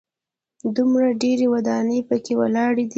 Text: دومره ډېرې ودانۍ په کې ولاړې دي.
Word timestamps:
دومره 0.75 1.07
ډېرې 1.21 1.45
ودانۍ 1.53 1.99
په 2.09 2.15
کې 2.23 2.33
ولاړې 2.39 2.83
دي. 2.87 2.89